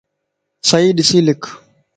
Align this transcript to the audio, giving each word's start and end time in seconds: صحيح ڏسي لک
صحيح 0.69 0.91
ڏسي 0.97 1.19
لک 1.27 1.41